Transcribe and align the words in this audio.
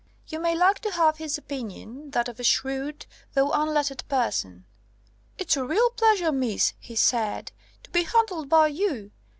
You 0.29 0.39
may 0.39 0.55
like 0.55 0.79
to 0.79 0.91
have 0.93 1.17
his 1.17 1.37
opinion 1.37 2.09
that 2.09 2.27
of 2.27 2.39
a 2.39 2.43
shrewd, 2.43 3.05
though 3.35 3.51
unlettered 3.51 4.03
person. 4.09 4.65
'It's 5.37 5.55
a 5.55 5.63
real 5.63 5.91
pleasure, 5.91 6.31
miss,' 6.31 6.73
he 6.79 6.95
said, 6.95 7.51
'to 7.83 7.91
be 7.91 8.01
handled 8.01 8.49
by 8.49 8.69
you. 8.69 9.11